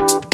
you 0.00 0.29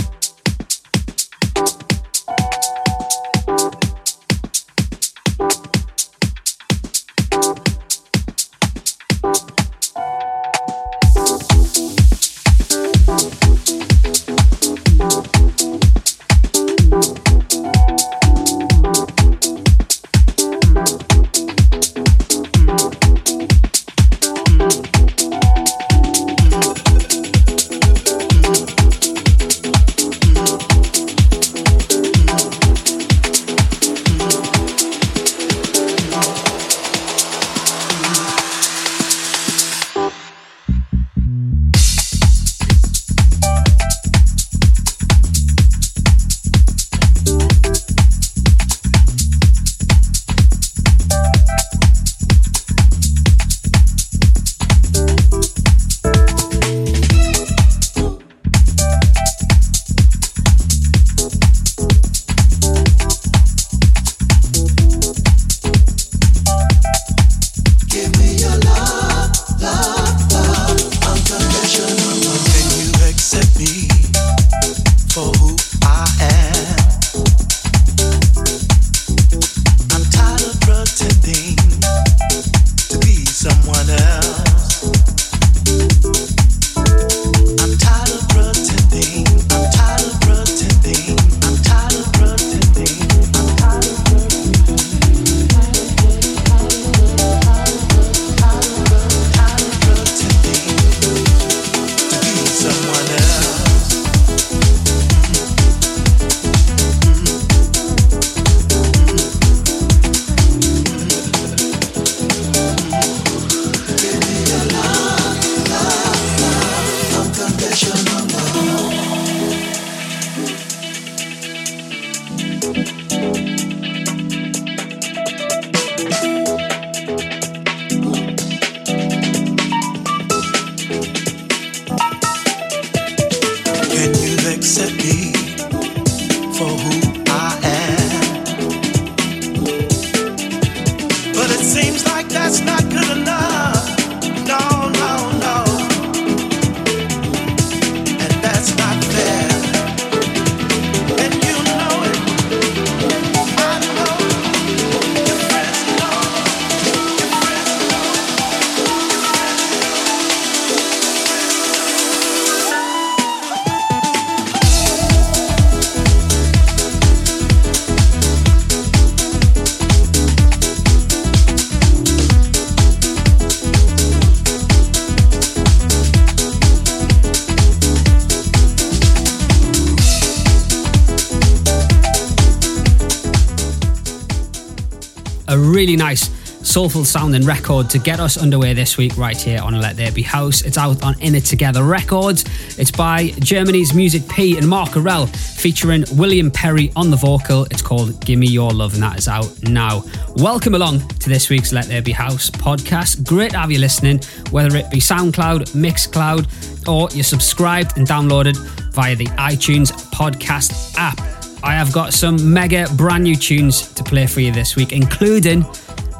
really 185.77 185.95
nice 185.95 186.31
soulful 186.67 187.05
sounding 187.05 187.45
record 187.45 187.91
to 187.91 187.99
get 187.99 188.19
us 188.19 188.39
underway 188.39 188.73
this 188.73 188.97
week 188.97 189.15
right 189.19 189.37
here 189.37 189.61
on 189.61 189.79
Let 189.79 189.95
There 189.95 190.11
Be 190.11 190.23
House. 190.23 190.63
It's 190.63 190.79
out 190.79 191.03
on 191.03 191.21
In 191.21 191.35
It 191.35 191.45
Together 191.45 191.85
Records. 191.85 192.47
It's 192.79 192.91
by 192.91 193.29
Germany's 193.41 193.93
Music 193.93 194.27
P 194.27 194.57
and 194.57 194.67
Mark 194.67 194.93
Arel 194.93 195.29
featuring 195.37 196.07
William 196.13 196.51
Perry 196.51 196.93
on 196.97 197.11
the 197.11 197.17
vocal. 197.19 197.67
It's 197.67 197.83
called 197.83 198.25
Gimme 198.25 198.47
Your 198.47 198.71
Love 198.71 198.95
and 198.95 199.03
that 199.03 199.19
is 199.19 199.29
out 199.29 199.53
now. 199.65 200.03
Welcome 200.37 200.75
along 200.75 201.07
to 201.09 201.29
this 201.29 201.51
week's 201.51 201.75
Let 201.75 201.85
There 201.89 202.01
Be 202.01 202.13
House 202.13 202.49
podcast. 202.49 203.27
Great 203.27 203.51
to 203.51 203.59
have 203.59 203.71
you 203.71 203.79
listening, 203.79 204.21
whether 204.51 204.75
it 204.79 204.91
be 204.91 204.97
SoundCloud, 204.97 205.73
Mixcloud, 205.75 206.89
or 206.89 207.15
you're 207.15 207.23
subscribed 207.23 207.99
and 207.99 208.07
downloaded 208.07 208.57
via 208.95 209.15
the 209.15 209.27
iTunes 209.27 209.93
podcast 210.11 210.95
app. 210.97 211.36
I 211.67 211.73
have 211.73 211.93
got 211.93 212.15
some 212.15 212.53
mega 212.53 212.87
brand 212.95 213.25
new 213.25 213.35
tunes 213.35 213.93
to 213.95 214.05
play 214.05 214.29
for 214.29 214.39
you 214.39 214.53
this 214.53 214.77
week, 214.77 214.93
including 214.93 215.63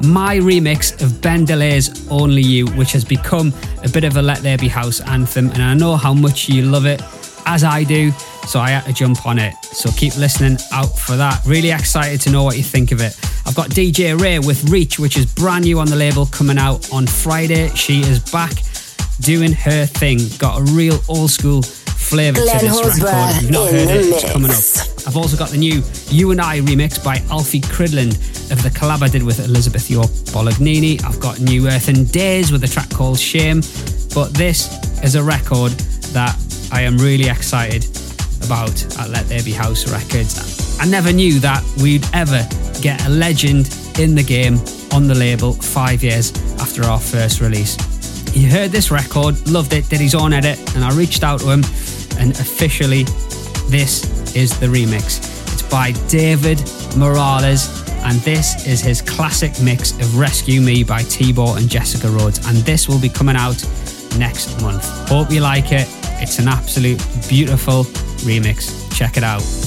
my 0.01 0.35
remix 0.35 1.01
of 1.01 1.21
Ben 1.21 1.45
DeLay's 1.45 2.05
Only 2.11 2.41
You, 2.41 2.67
which 2.71 2.91
has 2.91 3.05
become 3.05 3.53
a 3.81 3.87
bit 3.87 4.03
of 4.03 4.17
a 4.17 4.21
Let 4.21 4.39
There 4.39 4.57
Be 4.57 4.67
House 4.67 4.99
anthem, 4.99 5.49
and 5.51 5.63
I 5.63 5.73
know 5.73 5.95
how 5.95 6.13
much 6.13 6.49
you 6.49 6.63
love 6.63 6.85
it, 6.85 7.01
as 7.45 7.63
I 7.63 7.85
do, 7.85 8.11
so 8.45 8.59
I 8.59 8.71
had 8.71 8.83
to 8.87 8.93
jump 8.93 9.25
on 9.25 9.39
it. 9.39 9.53
So 9.63 9.89
keep 9.91 10.17
listening 10.17 10.57
out 10.73 10.99
for 10.99 11.15
that. 11.15 11.41
Really 11.45 11.71
excited 11.71 12.19
to 12.21 12.29
know 12.29 12.43
what 12.43 12.57
you 12.57 12.63
think 12.63 12.91
of 12.91 12.99
it. 12.99 13.17
I've 13.45 13.55
got 13.55 13.69
DJ 13.69 14.19
Ray 14.19 14.39
with 14.39 14.69
Reach, 14.69 14.99
which 14.99 15.15
is 15.15 15.25
brand 15.33 15.63
new 15.63 15.79
on 15.79 15.87
the 15.87 15.95
label, 15.95 16.25
coming 16.25 16.57
out 16.57 16.91
on 16.91 17.07
Friday. 17.07 17.69
She 17.69 18.01
is 18.01 18.19
back 18.19 18.51
doing 19.21 19.53
her 19.53 19.85
thing. 19.85 20.19
Got 20.39 20.59
a 20.59 20.63
real 20.73 20.99
old 21.07 21.31
school 21.31 21.63
flavour 22.07 22.39
to 22.39 22.45
this 22.45 23.01
record. 23.01 23.35
If 23.35 23.41
you've 23.41 23.51
not 23.51 23.71
heard 23.71 23.89
it, 23.89 24.05
it's 24.05 24.31
coming 24.31 24.51
up. 24.51 25.07
I've 25.07 25.17
also 25.17 25.37
got 25.37 25.49
the 25.49 25.57
new 25.57 25.83
You 26.09 26.31
and 26.31 26.39
I 26.39 26.59
remix 26.59 27.03
by 27.03 27.17
Alfie 27.29 27.61
Cridland 27.61 28.15
of 28.51 28.63
the 28.63 28.69
collab 28.69 29.01
I 29.01 29.09
did 29.09 29.23
with 29.23 29.39
Elizabeth 29.39 29.89
York 29.89 30.09
Bolognini. 30.31 31.03
I've 31.03 31.19
got 31.19 31.39
New 31.39 31.67
Earth 31.67 31.89
and 31.89 32.09
Days 32.11 32.51
with 32.51 32.63
a 32.63 32.67
track 32.67 32.89
called 32.89 33.19
Shame. 33.19 33.61
But 34.13 34.33
this 34.33 34.71
is 35.03 35.15
a 35.15 35.23
record 35.23 35.71
that 36.13 36.35
I 36.71 36.81
am 36.81 36.97
really 36.97 37.29
excited 37.29 37.85
about 38.43 38.71
at 38.99 39.09
Let 39.09 39.25
There 39.27 39.43
Be 39.43 39.51
House 39.51 39.91
Records. 39.91 40.79
I 40.79 40.85
never 40.85 41.11
knew 41.11 41.39
that 41.39 41.63
we'd 41.81 42.05
ever 42.13 42.47
get 42.81 43.05
a 43.05 43.09
legend 43.09 43.69
in 43.99 44.15
the 44.15 44.23
game 44.23 44.59
on 44.93 45.07
the 45.07 45.15
label 45.15 45.53
five 45.53 46.03
years 46.03 46.31
after 46.59 46.83
our 46.83 46.99
first 46.99 47.41
release. 47.41 47.75
He 48.31 48.45
heard 48.45 48.71
this 48.71 48.91
record, 48.91 49.35
loved 49.49 49.73
it, 49.73 49.89
did 49.89 49.99
his 49.99 50.13
own 50.13 50.31
edit, 50.33 50.59
and 50.75 50.83
I 50.83 50.95
reached 50.95 51.23
out 51.23 51.39
to 51.41 51.49
him, 51.49 51.63
and 52.19 52.31
officially, 52.39 53.03
this 53.69 54.35
is 54.35 54.57
the 54.59 54.67
remix. 54.67 55.19
It's 55.53 55.61
by 55.63 55.91
David 56.07 56.59
Morales, 56.95 57.83
and 58.03 58.19
this 58.21 58.65
is 58.67 58.81
his 58.81 59.01
classic 59.01 59.51
mix 59.61 59.91
of 59.99 60.17
Rescue 60.17 60.61
Me 60.61 60.83
by 60.83 61.03
T-Bor 61.03 61.57
and 61.57 61.69
Jessica 61.69 62.07
Rhodes, 62.09 62.45
and 62.47 62.57
this 62.59 62.87
will 62.87 62.99
be 62.99 63.09
coming 63.09 63.35
out 63.35 63.61
next 64.17 64.61
month. 64.61 64.85
Hope 65.09 65.31
you 65.31 65.41
like 65.41 65.71
it. 65.71 65.87
It's 66.19 66.39
an 66.39 66.47
absolute 66.47 66.99
beautiful 67.27 67.83
remix. 68.25 68.73
Check 68.95 69.17
it 69.17 69.23
out. 69.23 69.66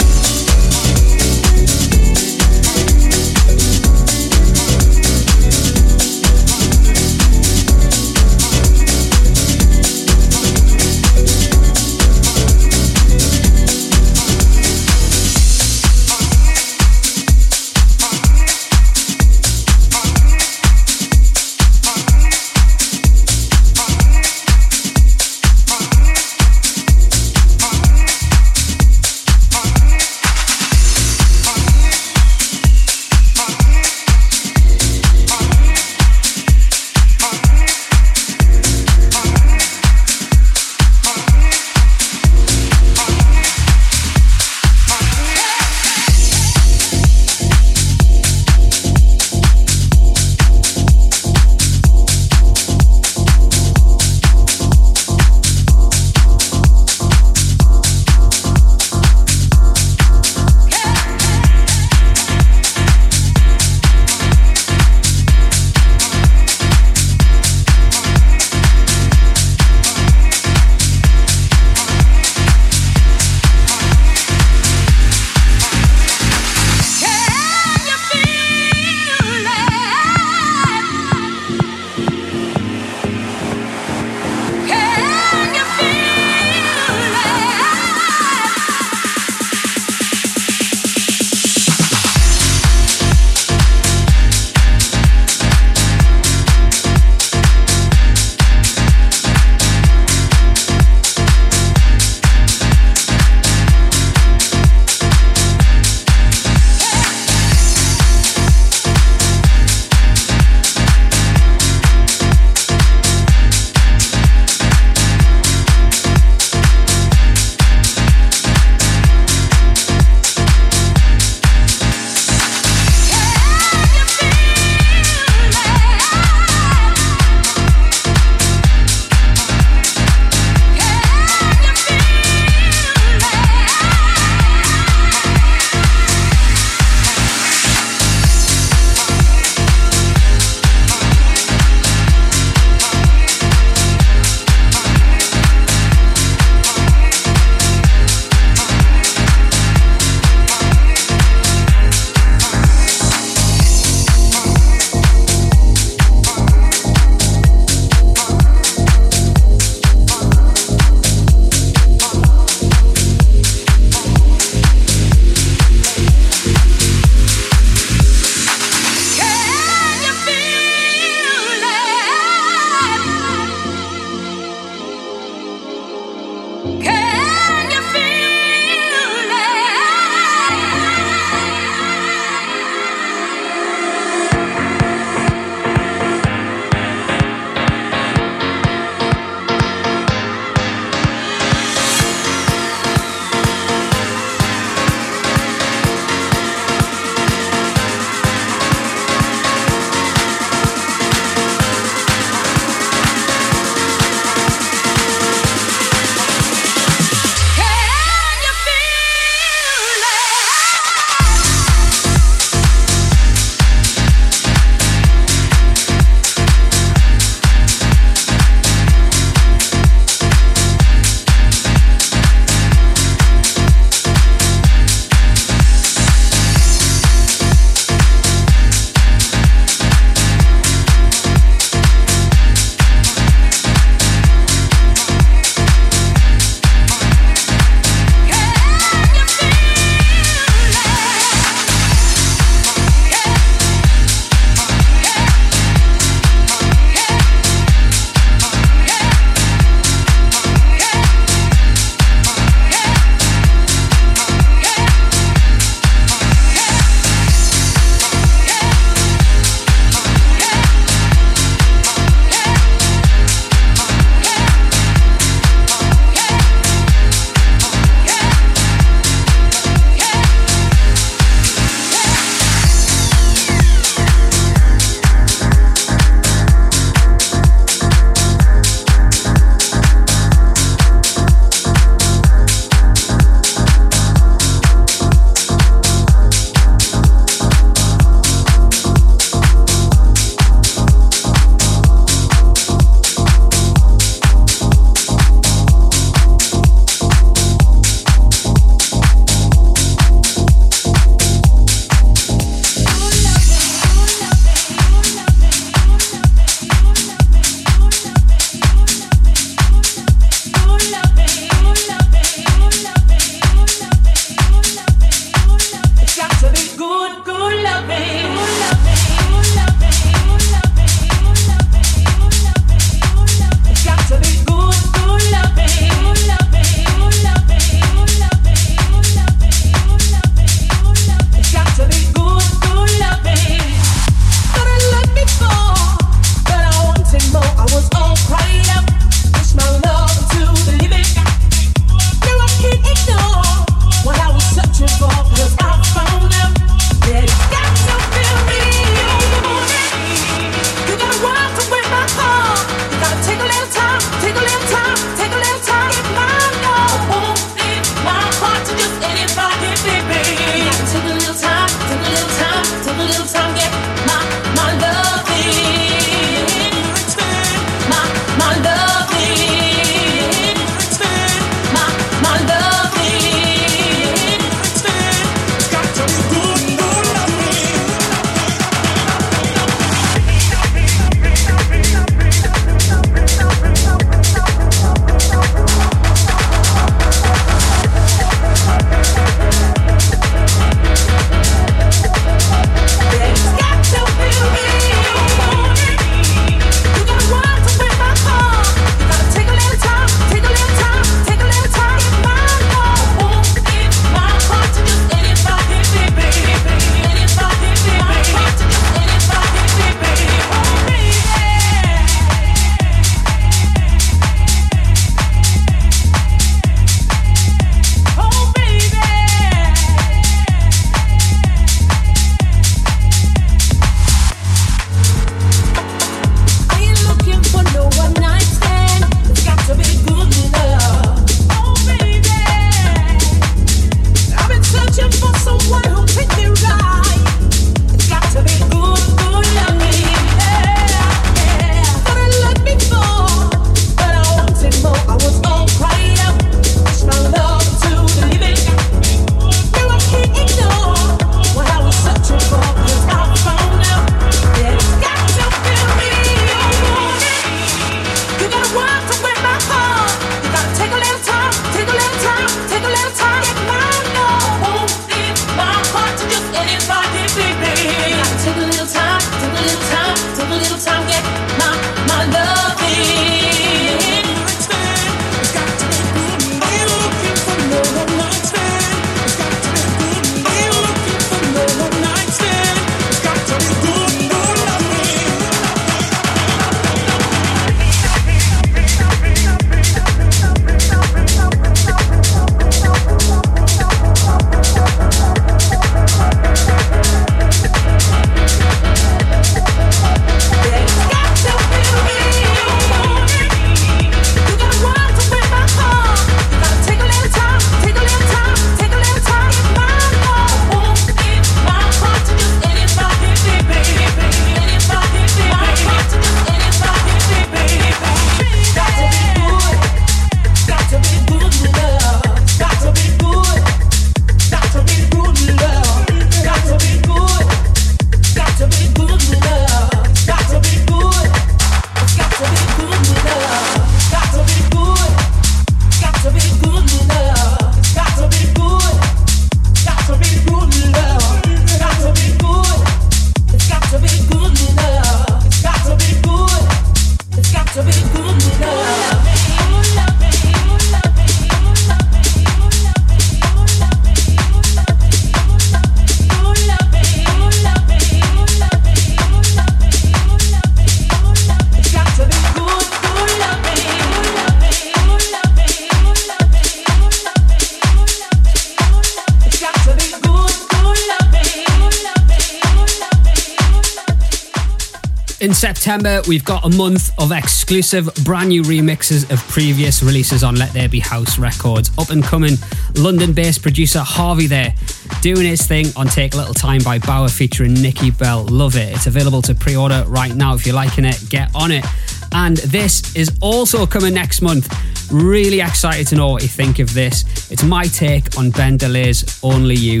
September, 575.94 576.28
we've 576.28 576.44
got 576.44 576.64
a 576.64 576.76
month 576.76 577.12
of 577.20 577.30
exclusive 577.30 578.12
brand 578.24 578.48
new 578.48 578.62
remixes 578.62 579.30
of 579.30 579.38
previous 579.46 580.02
releases 580.02 580.42
on 580.42 580.56
Let 580.56 580.72
There 580.72 580.88
Be 580.88 580.98
House 580.98 581.38
Records. 581.38 581.88
Up 581.98 582.10
and 582.10 582.20
coming 582.20 582.54
London 582.96 583.32
based 583.32 583.62
producer 583.62 584.00
Harvey 584.00 584.48
there, 584.48 584.74
doing 585.22 585.46
his 585.46 585.64
thing 585.68 585.86
on 585.94 586.08
Take 586.08 586.34
a 586.34 586.36
Little 586.36 586.52
Time 586.52 586.82
by 586.82 586.98
Bauer 586.98 587.28
featuring 587.28 587.74
Nikki 587.74 588.10
Bell. 588.10 588.44
Love 588.46 588.74
it. 588.74 588.92
It's 588.92 589.06
available 589.06 589.40
to 589.42 589.54
pre 589.54 589.76
order 589.76 590.02
right 590.08 590.34
now. 590.34 590.56
If 590.56 590.66
you're 590.66 590.74
liking 590.74 591.04
it, 591.04 591.24
get 591.28 591.54
on 591.54 591.70
it. 591.70 591.84
And 592.32 592.56
this 592.56 593.14
is 593.14 593.30
also 593.40 593.86
coming 593.86 594.14
next 594.14 594.42
month. 594.42 594.66
Really 595.12 595.60
excited 595.60 596.08
to 596.08 596.16
know 596.16 596.30
what 596.30 596.42
you 596.42 596.48
think 596.48 596.80
of 596.80 596.92
this. 596.92 597.52
It's 597.52 597.62
my 597.62 597.84
take 597.84 598.36
on 598.36 598.50
Ben 598.50 598.78
DeLay's 598.78 599.38
Only 599.44 599.76
You. 599.76 600.00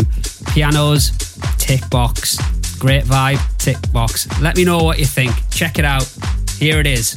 Pianos, 0.54 1.12
tick 1.56 1.88
box, 1.88 2.36
great 2.80 3.04
vibe, 3.04 3.53
tick 3.64 3.92
box. 3.92 4.28
Let 4.42 4.58
me 4.58 4.64
know 4.66 4.82
what 4.82 4.98
you 4.98 5.06
think. 5.06 5.32
Check 5.50 5.78
it 5.78 5.86
out. 5.86 6.06
Here 6.58 6.80
it 6.80 6.86
is. 6.86 7.16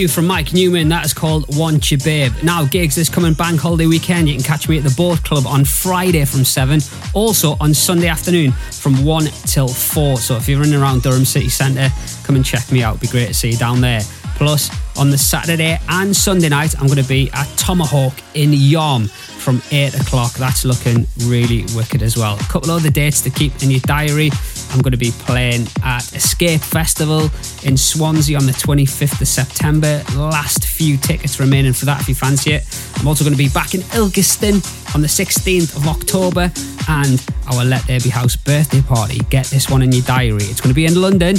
New 0.00 0.08
from 0.08 0.26
Mike 0.26 0.54
Newman. 0.54 0.88
That 0.88 1.04
is 1.04 1.12
called 1.12 1.44
Want 1.56 1.90
You 1.90 1.98
Babe. 1.98 2.32
Now, 2.42 2.64
gigs 2.64 2.94
this 2.94 3.10
coming 3.10 3.34
bank 3.34 3.60
holiday 3.60 3.84
weekend. 3.84 4.28
You 4.28 4.34
can 4.34 4.42
catch 4.42 4.66
me 4.66 4.78
at 4.78 4.84
the 4.84 4.94
Boat 4.96 5.22
Club 5.24 5.46
on 5.46 5.62
Friday 5.64 6.24
from 6.24 6.42
7. 6.42 6.80
Also 7.12 7.56
on 7.60 7.74
Sunday 7.74 8.08
afternoon 8.08 8.52
from 8.52 9.04
1 9.04 9.24
till 9.44 9.68
4. 9.68 10.16
So 10.16 10.36
if 10.36 10.48
you're 10.48 10.62
in 10.62 10.72
and 10.72 10.82
around 10.82 11.02
Durham 11.02 11.26
City 11.26 11.50
Centre, 11.50 11.90
come 12.24 12.36
and 12.36 12.44
check 12.44 12.72
me 12.72 12.82
out. 12.82 12.96
It'd 12.96 13.02
be 13.02 13.08
great 13.08 13.26
to 13.26 13.34
see 13.34 13.50
you 13.50 13.58
down 13.58 13.82
there. 13.82 14.00
Plus, 14.36 14.70
on 14.96 15.10
the 15.10 15.18
Saturday 15.18 15.78
and 15.90 16.16
Sunday 16.16 16.48
night, 16.48 16.74
I'm 16.80 16.86
going 16.86 17.02
to 17.02 17.08
be 17.08 17.30
at 17.34 17.46
Tomahawk 17.58 18.14
in 18.32 18.52
Yarm 18.52 19.10
from 19.10 19.60
8 19.70 20.00
o'clock. 20.00 20.32
That's 20.34 20.64
looking 20.64 21.06
really 21.26 21.66
wicked 21.76 22.02
as 22.02 22.16
well. 22.16 22.36
A 22.36 22.44
couple 22.44 22.70
other 22.70 22.90
dates 22.90 23.20
to 23.22 23.30
keep 23.30 23.62
in 23.62 23.70
your 23.70 23.80
diary. 23.80 24.30
I'm 24.70 24.80
going 24.80 24.92
to 24.92 24.98
be 24.98 25.10
playing 25.10 25.66
at 25.82 26.14
Escape 26.14 26.60
Festival 26.60 27.30
in 27.64 27.76
Swansea 27.76 28.36
on 28.36 28.46
the 28.46 28.52
25th 28.52 29.20
of 29.20 29.28
September. 29.28 30.02
Last 30.16 30.64
few 30.64 30.96
tickets 30.96 31.40
remaining 31.40 31.72
for 31.72 31.86
that 31.86 32.00
if 32.00 32.08
you 32.08 32.14
fancy 32.14 32.52
it. 32.52 32.64
I'm 32.96 33.08
also 33.08 33.24
going 33.24 33.34
to 33.34 33.38
be 33.38 33.48
back 33.48 33.74
in 33.74 33.80
Ilkeston 33.80 34.79
on 34.94 35.02
the 35.02 35.08
16th 35.08 35.76
of 35.76 35.86
October 35.86 36.50
and 36.88 37.24
our 37.52 37.64
Let 37.64 37.86
There 37.86 38.00
Be 38.00 38.08
House 38.08 38.36
birthday 38.36 38.82
party. 38.82 39.18
Get 39.30 39.46
this 39.46 39.68
one 39.70 39.82
in 39.82 39.92
your 39.92 40.02
diary. 40.02 40.44
It's 40.44 40.60
going 40.60 40.70
to 40.70 40.74
be 40.74 40.86
in 40.86 41.00
London 41.00 41.36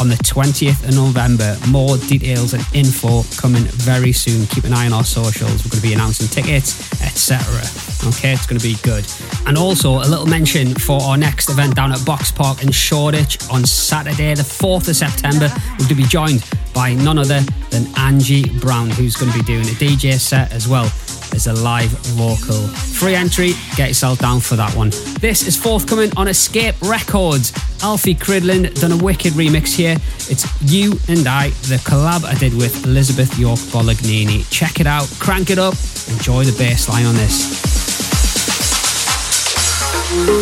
on 0.00 0.08
the 0.08 0.18
20th 0.22 0.88
of 0.88 0.94
November. 0.94 1.56
More 1.68 1.96
details 1.96 2.54
and 2.54 2.64
info 2.74 3.22
coming 3.36 3.64
very 3.64 4.12
soon. 4.12 4.46
Keep 4.46 4.64
an 4.64 4.72
eye 4.72 4.86
on 4.86 4.92
our 4.92 5.04
socials. 5.04 5.64
We're 5.64 5.70
going 5.70 5.82
to 5.82 5.88
be 5.88 5.94
announcing 5.94 6.28
tickets, 6.28 6.92
etc. 7.02 7.62
Okay, 8.08 8.32
it's 8.32 8.46
going 8.46 8.60
to 8.60 8.66
be 8.66 8.76
good. 8.82 9.06
And 9.46 9.56
also 9.56 9.98
a 9.98 10.06
little 10.08 10.26
mention 10.26 10.74
for 10.74 11.00
our 11.02 11.16
next 11.16 11.50
event 11.50 11.76
down 11.76 11.92
at 11.92 12.04
Box 12.04 12.30
Park 12.30 12.62
in 12.62 12.70
Shoreditch 12.70 13.38
on 13.50 13.64
Saturday, 13.64 14.34
the 14.34 14.42
4th 14.42 14.88
of 14.88 14.96
September. 14.96 15.48
We're 15.72 15.86
going 15.86 15.88
to 15.88 15.94
be 15.94 16.04
joined 16.04 16.44
by 16.74 16.94
none 16.94 17.18
other 17.18 17.40
than 17.70 17.86
Angie 17.98 18.48
Brown, 18.58 18.90
who's 18.90 19.16
going 19.16 19.30
to 19.32 19.38
be 19.38 19.44
doing 19.44 19.66
a 19.66 19.76
DJ 19.78 20.18
set 20.18 20.52
as 20.52 20.68
well 20.68 20.90
as 21.34 21.46
a 21.46 21.52
live 21.52 21.90
vocal. 22.16 22.66
Free 22.68 23.14
entry, 23.14 23.52
get 23.76 23.88
yourself 23.88 24.18
down 24.18 24.40
for 24.40 24.56
that 24.56 24.74
one. 24.74 24.90
This 25.20 25.46
is 25.46 25.56
forthcoming 25.56 26.10
on 26.16 26.28
Escape 26.28 26.74
Records. 26.82 27.52
Alfie 27.82 28.14
Cridland 28.14 28.80
done 28.80 28.92
a 28.92 28.96
wicked 28.96 29.32
remix 29.32 29.74
here. 29.74 29.96
It's 30.30 30.46
You 30.62 30.92
and 31.08 31.26
I, 31.26 31.48
the 31.68 31.80
collab 31.84 32.24
I 32.24 32.34
did 32.34 32.54
with 32.54 32.84
Elizabeth 32.84 33.38
York 33.38 33.58
Bolognini. 33.72 34.48
Check 34.50 34.80
it 34.80 34.86
out, 34.86 35.08
crank 35.18 35.50
it 35.50 35.58
up, 35.58 35.74
enjoy 36.08 36.44
the 36.44 36.54
bass 36.56 36.88
line 36.88 37.06
on 37.06 37.14
this. 37.16 37.60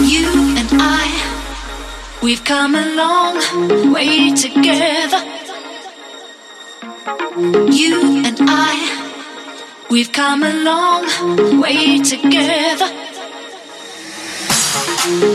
You 0.02 0.26
and 0.58 0.68
I, 0.72 2.18
we've 2.22 2.44
come 2.44 2.74
a 2.74 2.94
long 2.94 3.92
way 3.92 4.34
together. 4.34 5.22
You 7.70 8.22
and 8.26 8.36
I, 8.42 9.09
we've 9.90 10.12
come 10.12 10.44
a 10.44 10.52
long 10.62 11.04
way 11.60 11.98
together. 11.98 12.86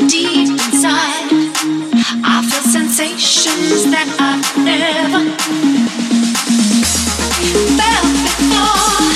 Deep 0.08 0.50
inside, 0.50 1.30
I 2.24 2.40
feel 2.48 2.64
sensations 2.72 3.84
that 3.92 4.08
I've 4.18 4.48
never 4.64 5.24
felt 7.76 8.16
before. 8.24 9.12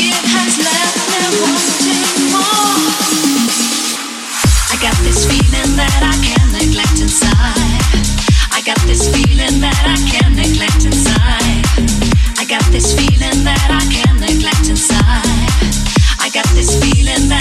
It 0.00 0.16
has 0.32 0.54
left 0.64 0.96
me 1.12 1.20
wanting 1.44 2.08
more. 2.32 2.88
I 4.72 4.76
got 4.80 4.96
this 5.04 5.28
feeling 5.28 5.76
that 5.76 6.00
I 6.00 6.16
can't 6.24 6.52
neglect 6.56 7.00
inside. 7.04 7.36
I 8.56 8.62
got 8.64 8.80
this 8.86 9.12
feeling 9.12 9.60
that 9.60 9.84
I 9.84 9.98
can't 10.08 10.34
neglect 10.34 10.86
inside. 10.86 11.68
I 12.40 12.44
got 12.48 12.64
this 12.72 12.94
feeling 12.94 13.44
that 13.44 13.68
I 13.68 13.92
can't. 13.92 14.17
I 16.28 16.30
got 16.30 16.46
this 16.54 16.76
feeling 16.76 17.30
that 17.30 17.37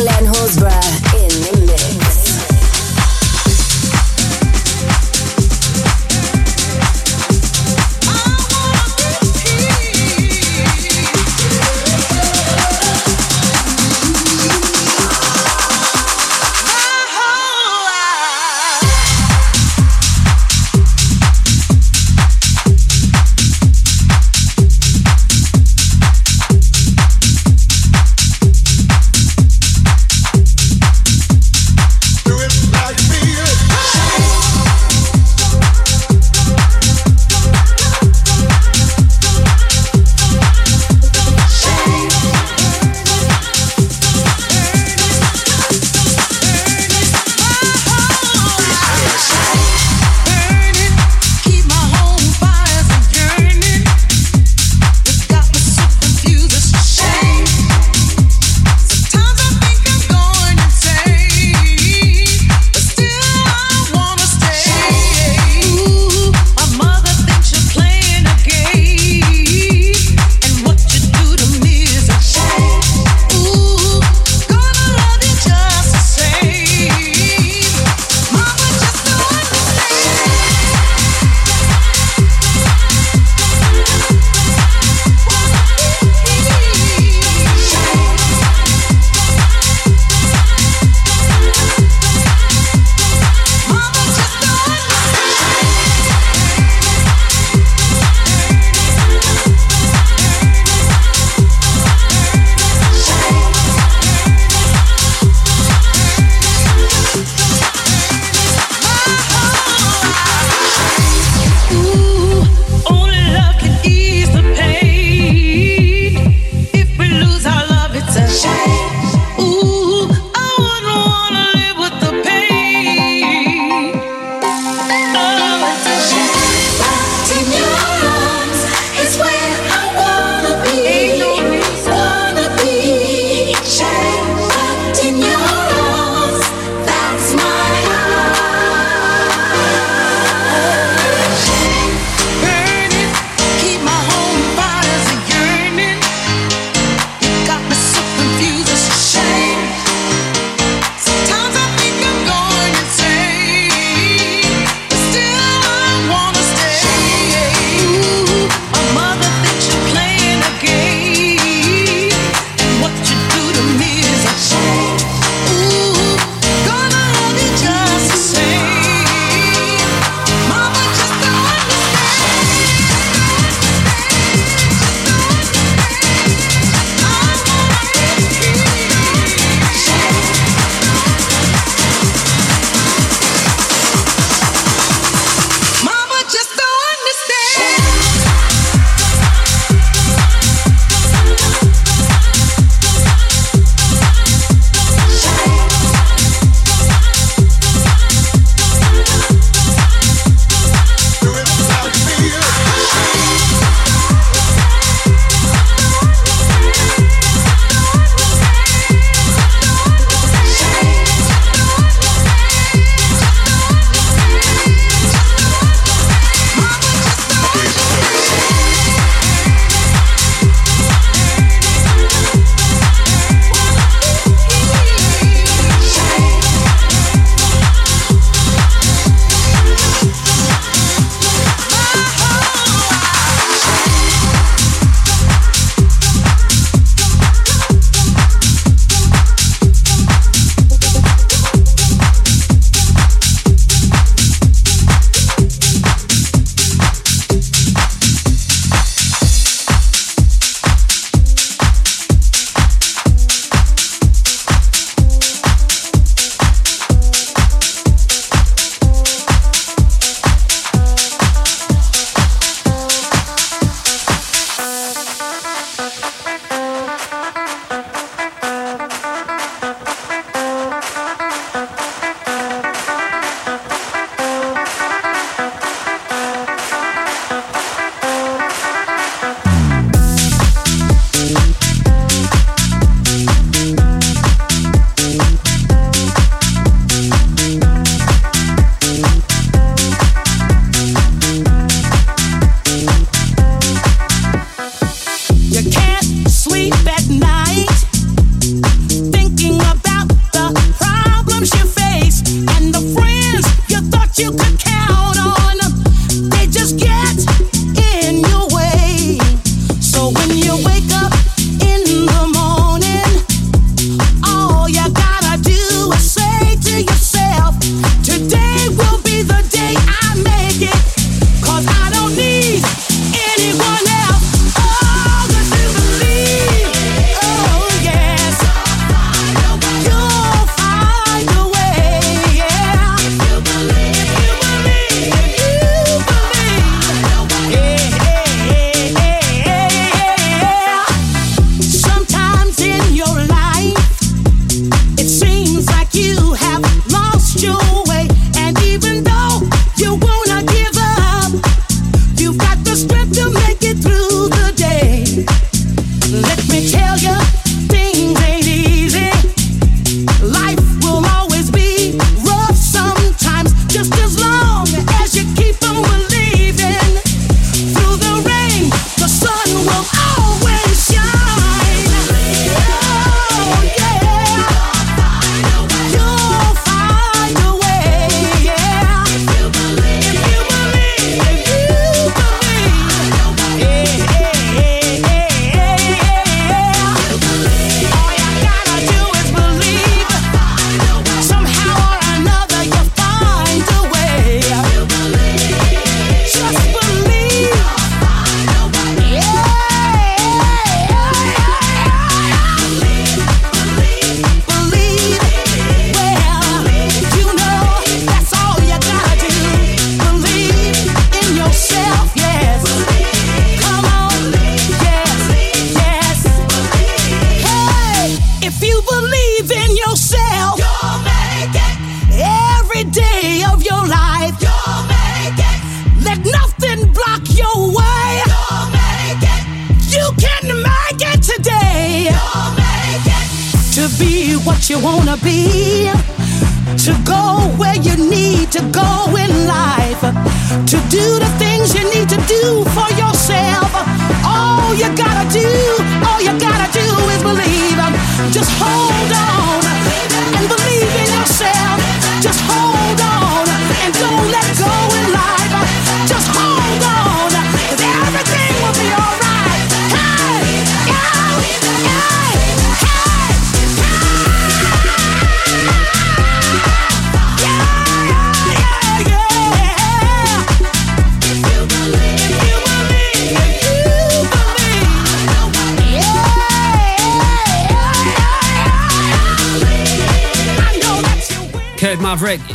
Glen 0.00 0.24
Horsborough. 0.24 1.09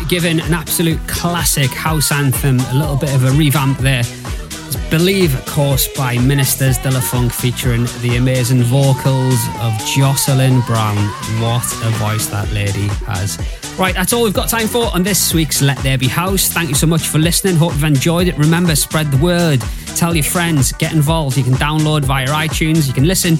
Given 0.09 0.41
an 0.41 0.53
absolute 0.53 0.99
classic 1.07 1.71
house 1.71 2.11
anthem 2.11 2.59
a 2.59 2.73
little 2.73 2.97
bit 2.97 3.15
of 3.15 3.23
a 3.23 3.31
revamp 3.31 3.77
there. 3.77 4.01
It's 4.01 4.75
Believe, 4.89 5.33
of 5.33 5.45
course, 5.45 5.87
by 5.87 6.17
Ministers 6.17 6.77
de 6.79 6.91
la 6.91 6.99
Funk 6.99 7.31
featuring 7.31 7.85
the 8.01 8.17
amazing 8.17 8.63
vocals 8.63 9.39
of 9.61 9.73
Jocelyn 9.95 10.59
Brown. 10.67 10.97
What 11.39 11.63
a 11.83 11.89
voice 11.99 12.27
that 12.27 12.51
lady 12.51 12.87
has. 13.07 13.39
Right, 13.79 13.95
that's 13.95 14.11
all 14.11 14.23
we've 14.23 14.33
got 14.33 14.49
time 14.49 14.67
for 14.67 14.93
on 14.93 15.03
this 15.03 15.33
week's 15.33 15.61
Let 15.61 15.77
There 15.77 15.97
Be 15.97 16.09
House. 16.09 16.49
Thank 16.49 16.67
you 16.67 16.75
so 16.75 16.87
much 16.87 17.07
for 17.07 17.19
listening. 17.19 17.55
Hope 17.55 17.71
you've 17.71 17.85
enjoyed 17.85 18.27
it. 18.27 18.37
Remember, 18.37 18.75
spread 18.75 19.09
the 19.09 19.23
word, 19.23 19.61
tell 19.95 20.13
your 20.13 20.25
friends, 20.25 20.73
get 20.73 20.91
involved. 20.91 21.37
You 21.37 21.45
can 21.45 21.53
download 21.53 22.03
via 22.03 22.27
iTunes, 22.27 22.87
you 22.87 22.93
can 22.93 23.07
listen 23.07 23.37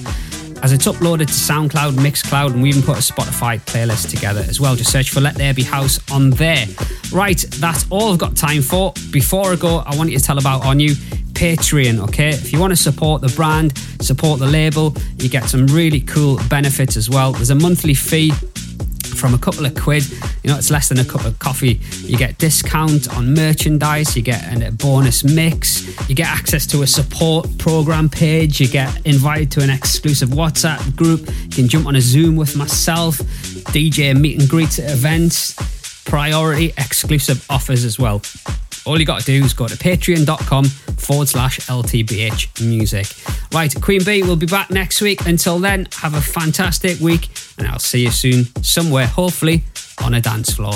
as 0.66 0.72
it's 0.72 0.86
uploaded 0.88 1.26
to 1.28 1.32
SoundCloud, 1.32 1.92
Mixcloud, 1.92 2.52
and 2.52 2.60
we 2.60 2.70
even 2.70 2.82
put 2.82 2.96
a 2.96 3.00
Spotify 3.00 3.60
playlist 3.66 4.10
together 4.10 4.44
as 4.48 4.60
well. 4.60 4.74
Just 4.74 4.90
search 4.90 5.10
for 5.10 5.20
Let 5.20 5.36
There 5.36 5.54
Be 5.54 5.62
House 5.62 6.00
on 6.10 6.30
there. 6.30 6.66
Right, 7.12 7.38
that's 7.38 7.86
all 7.88 8.12
I've 8.12 8.18
got 8.18 8.34
time 8.34 8.62
for. 8.62 8.92
Before 9.12 9.52
I 9.52 9.54
go, 9.54 9.84
I 9.86 9.94
want 9.94 10.10
you 10.10 10.18
to 10.18 10.24
tell 10.24 10.38
about 10.38 10.66
our 10.66 10.74
new 10.74 10.90
Patreon, 11.34 12.00
okay? 12.08 12.30
If 12.30 12.52
you 12.52 12.58
want 12.58 12.72
to 12.72 12.76
support 12.76 13.22
the 13.22 13.28
brand, 13.28 13.78
support 14.00 14.40
the 14.40 14.46
label, 14.46 14.92
you 15.18 15.28
get 15.28 15.44
some 15.44 15.68
really 15.68 16.00
cool 16.00 16.40
benefits 16.48 16.96
as 16.96 17.08
well. 17.08 17.30
There's 17.30 17.50
a 17.50 17.54
monthly 17.54 17.94
fee 17.94 18.32
from 19.16 19.34
a 19.34 19.38
couple 19.38 19.64
of 19.64 19.74
quid. 19.74 20.08
You 20.42 20.50
know, 20.50 20.56
it's 20.56 20.70
less 20.70 20.88
than 20.88 20.98
a 20.98 21.04
cup 21.04 21.24
of 21.24 21.38
coffee. 21.38 21.80
You 22.02 22.16
get 22.16 22.38
discount 22.38 23.14
on 23.16 23.34
merchandise, 23.34 24.16
you 24.16 24.22
get 24.22 24.62
a 24.62 24.72
bonus 24.72 25.24
mix, 25.24 25.86
you 26.08 26.14
get 26.14 26.28
access 26.28 26.66
to 26.68 26.82
a 26.82 26.86
support 26.86 27.46
program 27.58 28.08
page, 28.08 28.60
you 28.60 28.68
get 28.68 29.04
invited 29.06 29.50
to 29.52 29.62
an 29.62 29.70
exclusive 29.70 30.30
WhatsApp 30.30 30.94
group, 30.96 31.28
you 31.44 31.50
can 31.50 31.68
jump 31.68 31.86
on 31.86 31.96
a 31.96 32.00
Zoom 32.00 32.36
with 32.36 32.56
myself, 32.56 33.18
DJ 33.72 34.18
meet 34.18 34.40
and 34.40 34.48
greet 34.48 34.78
at 34.78 34.90
events, 34.90 35.54
priority 36.04 36.72
exclusive 36.78 37.44
offers 37.50 37.84
as 37.84 37.98
well. 37.98 38.22
All 38.86 38.98
you 38.98 39.04
got 39.04 39.20
to 39.20 39.26
do 39.26 39.44
is 39.44 39.52
go 39.52 39.66
to 39.66 39.76
patreon.com 39.76 40.64
forward 40.64 41.28
slash 41.28 41.58
LTBH 41.60 42.64
music. 42.66 43.06
Right, 43.52 43.74
Queen 43.80 44.04
Bee 44.04 44.22
we'll 44.22 44.36
be 44.36 44.46
back 44.46 44.70
next 44.70 45.00
week. 45.00 45.26
Until 45.26 45.58
then, 45.58 45.88
have 45.96 46.14
a 46.14 46.20
fantastic 46.20 47.00
week 47.00 47.28
and 47.58 47.66
I'll 47.66 47.78
see 47.78 48.02
you 48.02 48.10
soon 48.10 48.46
somewhere, 48.62 49.06
hopefully 49.06 49.64
on 50.04 50.14
a 50.14 50.20
dance 50.20 50.52
floor. 50.54 50.74